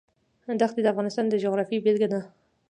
دښتې 0.61 0.81
د 0.83 0.87
افغانستان 0.93 1.25
د 1.29 1.35
جغرافیې 1.43 1.83
بېلګه 1.85 2.07
ده. 2.13 2.19